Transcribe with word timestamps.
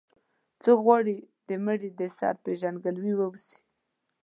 څوک 0.63 0.79
غواړي 0.85 1.17
د 1.47 1.49
مړي 1.65 1.89
د 1.99 2.01
سر 2.17 2.33
پېژندګلوي 2.43 3.13
واوسي. 3.17 3.57